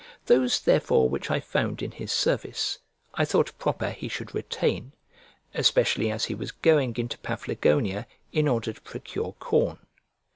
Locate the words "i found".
1.29-1.83